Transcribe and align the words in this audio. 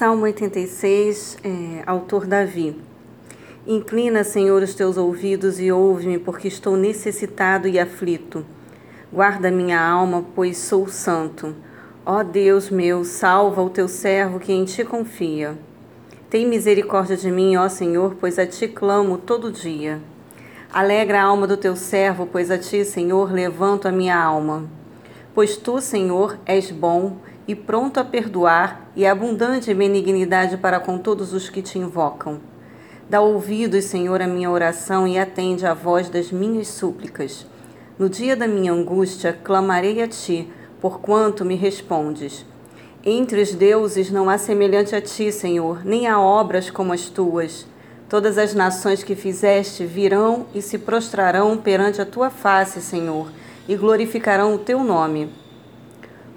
Salmo 0.00 0.22
86, 0.22 1.36
é, 1.44 1.82
autor 1.84 2.24
Davi. 2.24 2.74
Inclina, 3.66 4.24
Senhor, 4.24 4.62
os 4.62 4.74
teus 4.74 4.96
ouvidos 4.96 5.60
e 5.60 5.70
ouve-me, 5.70 6.18
porque 6.18 6.48
estou 6.48 6.74
necessitado 6.74 7.68
e 7.68 7.78
aflito. 7.78 8.42
Guarda 9.12 9.50
minha 9.50 9.78
alma, 9.78 10.24
pois 10.34 10.56
sou 10.56 10.88
santo. 10.88 11.54
Ó 12.06 12.22
Deus 12.22 12.70
meu, 12.70 13.04
salva 13.04 13.60
o 13.60 13.68
teu 13.68 13.86
servo 13.86 14.40
que 14.40 14.54
em 14.54 14.64
ti 14.64 14.86
confia. 14.86 15.58
Tem 16.30 16.48
misericórdia 16.48 17.14
de 17.14 17.30
mim, 17.30 17.56
ó 17.56 17.68
Senhor, 17.68 18.16
pois 18.18 18.38
a 18.38 18.46
ti 18.46 18.68
clamo 18.68 19.18
todo 19.18 19.52
dia. 19.52 20.00
Alegra 20.72 21.20
a 21.20 21.24
alma 21.24 21.46
do 21.46 21.58
teu 21.58 21.76
servo, 21.76 22.24
pois 22.24 22.50
a 22.50 22.56
ti, 22.56 22.86
Senhor, 22.86 23.30
levanto 23.30 23.86
a 23.86 23.92
minha 23.92 24.16
alma. 24.18 24.64
Pois 25.34 25.58
tu, 25.58 25.78
Senhor, 25.78 26.38
és 26.46 26.70
bom 26.70 27.18
e 27.50 27.54
pronto 27.56 27.98
a 27.98 28.04
perdoar 28.04 28.92
e 28.94 29.04
abundante 29.04 29.74
benignidade 29.74 30.56
para 30.56 30.78
com 30.78 30.96
todos 30.96 31.32
os 31.32 31.48
que 31.48 31.60
te 31.60 31.80
invocam. 31.80 32.38
Dá 33.08 33.20
ouvidos, 33.20 33.86
Senhor, 33.86 34.22
à 34.22 34.26
minha 34.28 34.48
oração 34.48 35.04
e 35.04 35.18
atende 35.18 35.66
à 35.66 35.74
voz 35.74 36.08
das 36.08 36.30
minhas 36.30 36.68
súplicas. 36.68 37.44
No 37.98 38.08
dia 38.08 38.36
da 38.36 38.46
minha 38.46 38.72
angústia, 38.72 39.32
clamarei 39.32 40.00
a 40.00 40.06
ti, 40.06 40.48
porquanto 40.80 41.44
me 41.44 41.56
respondes. 41.56 42.46
Entre 43.04 43.42
os 43.42 43.52
deuses 43.52 44.12
não 44.12 44.30
há 44.30 44.38
semelhante 44.38 44.94
a 44.94 45.00
ti, 45.00 45.32
Senhor, 45.32 45.84
nem 45.84 46.06
há 46.06 46.20
obras 46.20 46.70
como 46.70 46.92
as 46.92 47.06
tuas. 47.06 47.66
Todas 48.08 48.38
as 48.38 48.54
nações 48.54 49.02
que 49.02 49.16
fizeste 49.16 49.84
virão 49.84 50.46
e 50.54 50.62
se 50.62 50.78
prostrarão 50.78 51.56
perante 51.56 52.00
a 52.00 52.06
tua 52.06 52.30
face, 52.30 52.80
Senhor, 52.80 53.28
e 53.68 53.74
glorificarão 53.74 54.54
o 54.54 54.58
teu 54.58 54.84
nome 54.84 55.28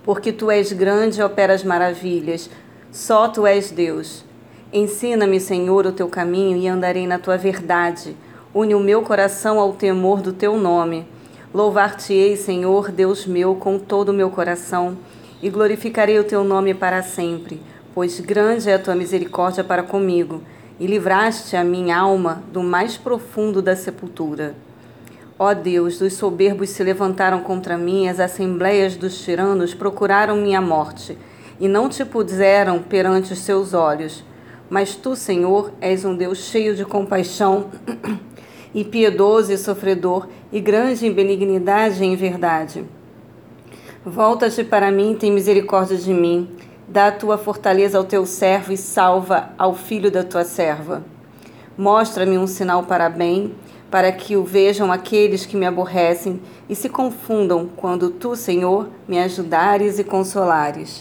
porque 0.04 0.32
tu 0.32 0.52
és 0.52 0.72
grande 0.74 1.20
e 1.20 1.24
operas 1.24 1.64
maravilhas. 1.64 2.50
Só 2.92 3.28
tu 3.28 3.48
és 3.48 3.72
Deus. 3.72 4.24
Ensina-me, 4.72 5.40
Senhor, 5.40 5.86
o 5.86 5.92
teu 5.92 6.08
caminho 6.08 6.58
e 6.58 6.68
andarei 6.68 7.08
na 7.08 7.20
tua 7.20 7.38
verdade. 7.38 8.16
Une 8.54 8.76
o 8.76 8.80
meu 8.80 9.02
coração 9.02 9.60
ao 9.60 9.74
temor 9.74 10.22
do 10.22 10.34
teu 10.34 10.58
nome. 10.58 11.08
Louvar-te-ei, 11.54 12.36
Senhor, 12.36 12.92
Deus 12.92 13.28
meu, 13.28 13.56
com 13.56 13.78
todo 13.78 14.10
o 14.10 14.14
meu 14.14 14.32
coração, 14.32 14.98
e 15.42 15.50
glorificarei 15.50 16.18
o 16.18 16.24
teu 16.24 16.44
nome 16.44 16.74
para 16.74 17.04
sempre, 17.04 17.62
pois 17.94 18.20
grande 18.20 18.70
é 18.70 18.74
a 18.74 18.80
tua 18.80 18.96
misericórdia 18.96 19.64
para 19.64 19.84
comigo, 19.84 20.42
e 20.80 20.88
livraste 20.88 21.56
a 21.56 21.64
minha 21.64 21.96
alma 21.96 22.42
do 22.52 22.64
mais 22.64 22.98
profundo 22.98 23.62
da 23.62 23.76
sepultura. 23.76 24.56
Ó 25.46 25.54
Deus, 25.54 26.00
os 26.00 26.14
soberbos 26.14 26.70
se 26.70 26.82
levantaram 26.82 27.42
contra 27.42 27.78
mim, 27.78 28.08
as 28.08 28.18
assembleias 28.18 28.96
dos 28.96 29.22
tiranos 29.22 29.74
procuraram 29.74 30.38
minha 30.38 30.62
morte, 30.62 31.18
e 31.60 31.68
não 31.68 31.90
te 31.90 32.06
puseram 32.06 32.82
perante 32.82 33.34
os 33.34 33.40
seus 33.40 33.74
olhos. 33.74 34.24
Mas 34.70 34.96
tu, 34.96 35.18
Senhor, 35.18 35.74
és 35.82 36.06
um 36.06 36.16
Deus 36.16 36.38
cheio 36.38 36.78
de 36.78 36.86
compaixão, 36.86 37.66
e 38.74 38.86
piedoso 38.86 39.52
e 39.52 39.58
sofredor, 39.58 40.30
e 40.50 40.62
grande 40.62 41.06
em 41.08 41.12
benignidade 41.12 42.02
e 42.02 42.08
em 42.08 42.16
verdade. 42.16 42.86
Volta-te 44.06 44.64
para 44.64 44.92
mim, 44.92 45.14
tem 45.14 45.30
misericórdia 45.30 45.98
de 45.98 46.14
mim. 46.14 46.48
Dá 46.88 47.08
a 47.08 47.12
tua 47.12 47.38
fortaleza 47.38 47.98
ao 47.98 48.06
teu 48.06 48.26
servo 48.26 48.72
e 48.72 48.78
salva 48.78 49.50
ao 49.58 49.76
filho 49.76 50.10
da 50.10 50.24
tua 50.24 50.46
serva. 50.46 51.04
Mostra-me 51.78 52.38
um 52.38 52.48
sinal 52.48 52.84
para 52.84 53.10
bem 53.10 53.54
para 53.94 54.12
que 54.12 54.36
o 54.36 54.44
vejam 54.44 54.92
aqueles 54.92 55.46
que 55.46 55.56
me 55.56 55.68
aborrecem 55.68 56.42
e 56.68 56.76
se 56.76 56.90
confundam 56.90 57.70
quando 57.76 58.10
tu, 58.10 58.36
Senhor, 58.36 58.90
me 59.08 59.20
ajudares 59.20 60.00
e 60.00 60.04
consolares. 60.04 60.90